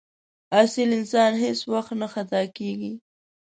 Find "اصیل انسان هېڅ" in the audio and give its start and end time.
0.61-1.59